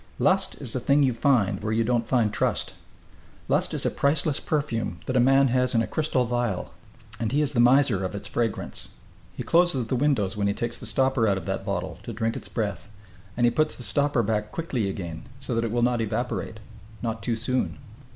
[0.17, 2.73] "Lust is the thing you find where you don't find trust.
[3.47, 6.73] Lust is a priceless perfume that a man has in a crystal vial,
[7.19, 8.87] and he is the miser of its fragrance.
[9.37, 12.35] He closes the windows when he takes the stopper out of that bottle to drink
[12.35, 12.89] its breath,
[13.37, 16.59] and he puts the stopper back quickly again, so that it will not evaporate
[17.03, 17.77] not too soon."